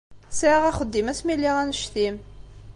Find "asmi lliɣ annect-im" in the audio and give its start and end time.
1.11-2.15